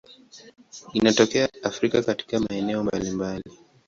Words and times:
Inatokea 0.93 1.49
Afrika 1.63 2.03
katika 2.03 2.39
maeneo 2.39 2.83
mbalimbali. 2.83 3.43